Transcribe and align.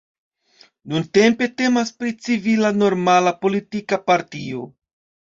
Nuntempe 0.93 1.49
temas 1.61 1.91
pri 2.03 2.13
civila 2.27 2.71
normala 2.83 3.33
politika 3.43 4.01
partio. 4.07 4.65